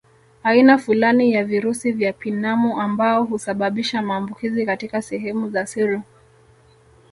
Aina 0.43 0.77
fulani 0.79 1.31
ya 1.33 1.43
virusi 1.45 1.91
vya 1.91 2.13
pinamu 2.13 2.81
ambao 2.81 3.23
husababisha 3.23 4.01
maambukizi 4.01 4.65
katika 4.65 5.01
sehemu 5.01 5.49
za 5.49 5.65
siri 5.65 6.01